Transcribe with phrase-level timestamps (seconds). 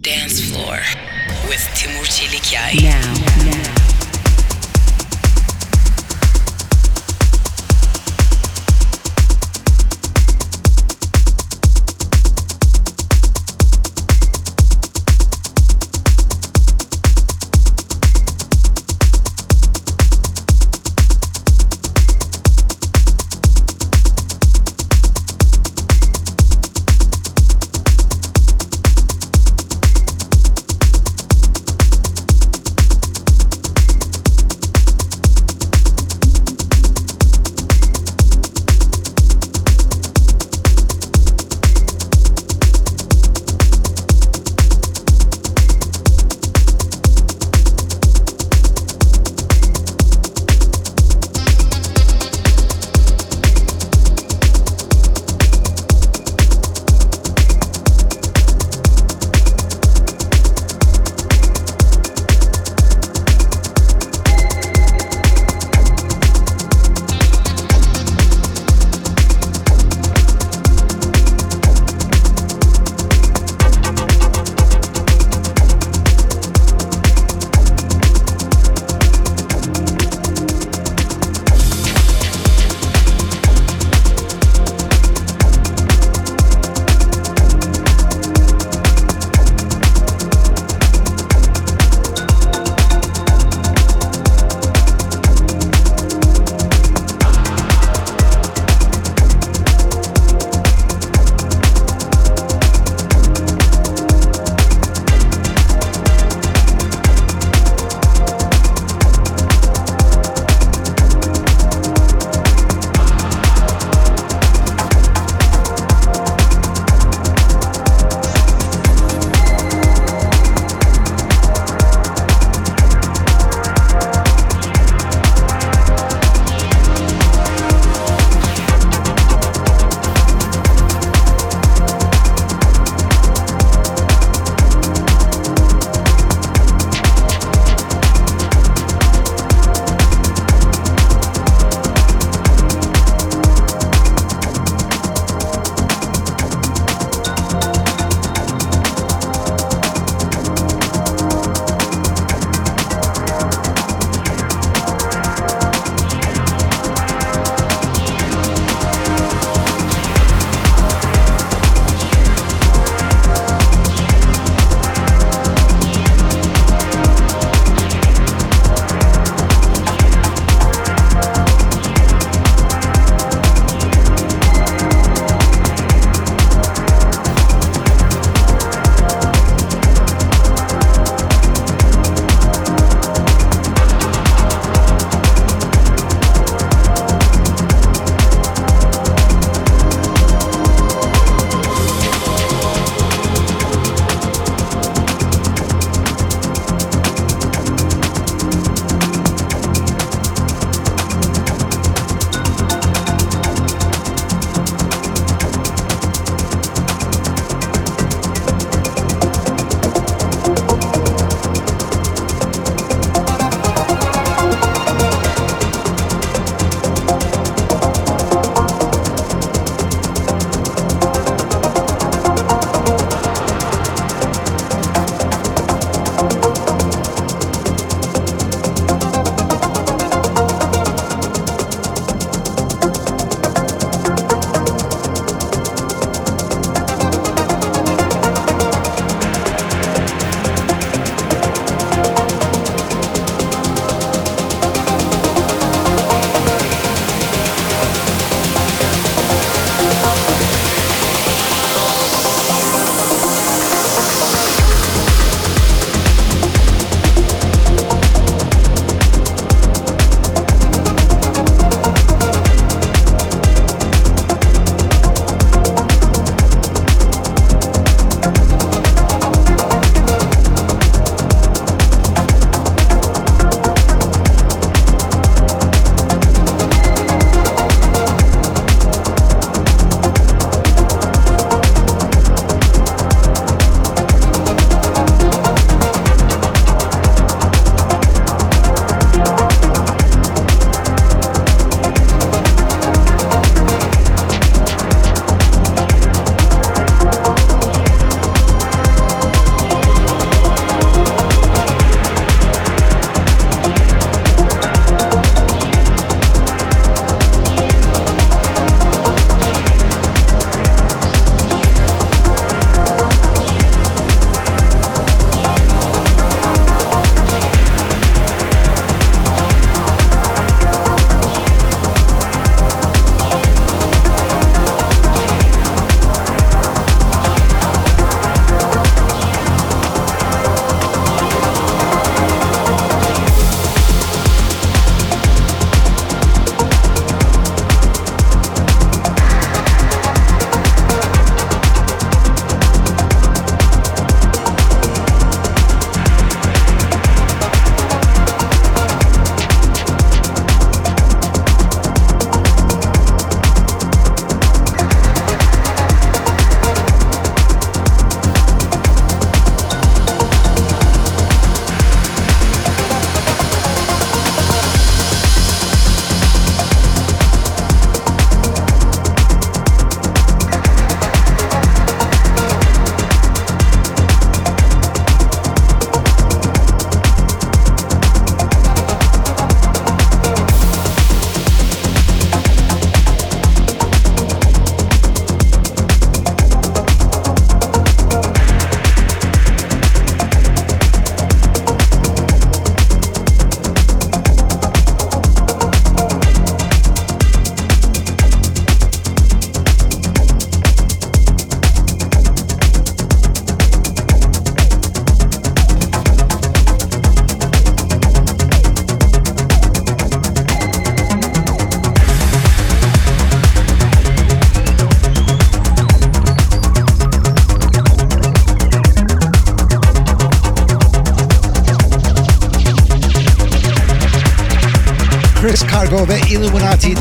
[0.00, 0.80] Dance Floor
[1.48, 2.82] with Timur Çelikyay.
[2.82, 3.93] Now, now.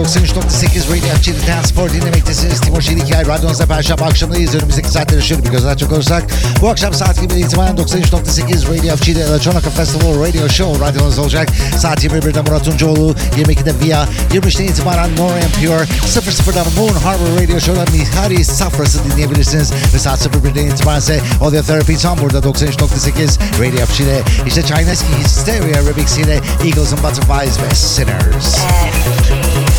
[0.00, 2.60] 93.8 Radio Açılı Transport dinlemektesiniz.
[2.60, 4.54] Timur Çelikay radyonuzda Perşembe akşamındayız.
[4.54, 6.24] Önümüzdeki saatleri şöyle bir göz açacak olursak.
[6.60, 11.48] Bu akşam saat gibi itibaren 93.8 Radio Açılı Electronica Festival Radio Show radyonuz olacak.
[11.78, 15.84] Saat 21'de Murat Uncuoğlu, 22'de Via, 23'ten itibaren Nora and Pure,
[16.22, 19.72] 00'da Moon Harbor Radio Show'da Mihari Safras'ı dinleyebilirsiniz.
[19.94, 24.20] Ve saat 01'den itibaren ise Audio Therapy tam burada 93.8 Radio Açılı.
[24.46, 28.56] İşte Chinese Hysteria Remix ile Eagles and Butterflies ve Sinners.
[28.56, 29.69] Dance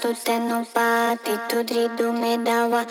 [0.00, 2.86] tu te non pati, tu dridu me dava.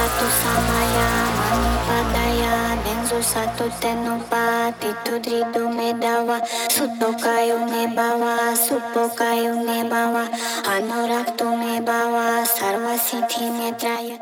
[0.00, 6.40] Satu Samaya Manipadaya Nenzu Satu Tenupati Tudridu Medawa
[6.72, 10.24] Sutokayu Nebawa Supokayu Nebawa
[10.64, 14.16] Anuraktu Mebawa Sarva Siddhi Metraya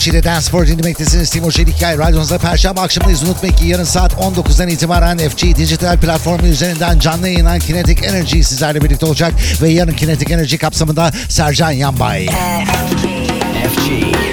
[0.00, 1.30] FG'de Dance Floor dinlemektesiniz.
[1.30, 3.22] Timur Çelikay radyonuzda Perşembe akşamındayız.
[3.22, 8.82] Unutmayın ki yarın saat 19'dan itibaren FG dijital platformu üzerinden canlı yayınlanan Kinetic Energy sizlerle
[8.82, 9.32] birlikte olacak.
[9.62, 12.26] Ve yarın Kinetic Energy kapsamında Sercan Yanbay.
[12.26, 13.04] FG.
[13.64, 14.29] Dance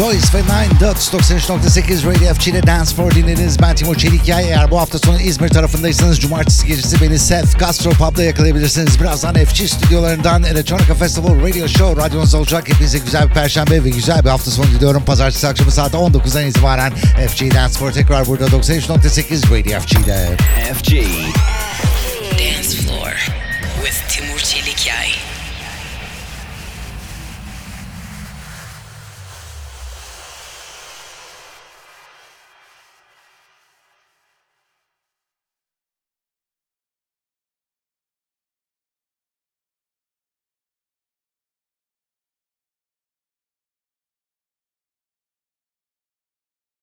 [0.00, 3.62] Joyce ve Nine Dots 93.8 Radio FG'de Dance for dinlediniz.
[3.62, 4.44] Ben Timur Çelikyay.
[4.44, 9.00] Eğer bu hafta sonu İzmir tarafındaysanız Cumartesi gecesi beni Seth Gastro Pub'da yakalayabilirsiniz.
[9.00, 12.68] Birazdan FG stüdyolarından Electronica Festival Radio Show radyonuz olacak.
[12.68, 15.04] Hepinize güzel bir perşembe ve güzel bir hafta sonu diliyorum.
[15.04, 16.92] Pazartesi akşamı saat 19'dan itibaren
[17.28, 20.36] FG Dance for tekrar burada 93.8 Radio FG'de.
[20.74, 20.92] FG.
[22.32, 23.12] Dance Floor
[23.84, 25.39] with Timur Çelikyay.